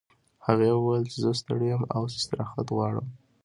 هغې 0.45 0.69
وویل 0.73 1.03
چې 1.11 1.17
زه 1.23 1.31
ستړې 1.39 1.67
یم 1.73 1.83
او 1.95 2.01
استراحت 2.11 2.67
غواړم 2.75 3.07